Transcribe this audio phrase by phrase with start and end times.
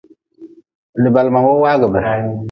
[1.01, 1.99] Li balma wo waagʼbe.